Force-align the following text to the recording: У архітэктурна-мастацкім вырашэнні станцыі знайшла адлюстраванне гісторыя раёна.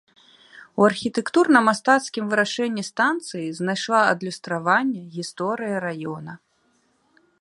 У 0.81 0.85
архітэктурна-мастацкім 0.89 2.25
вырашэнні 2.31 2.83
станцыі 2.91 3.45
знайшла 3.59 4.01
адлюстраванне 4.15 5.01
гісторыя 5.19 5.75
раёна. 5.89 6.33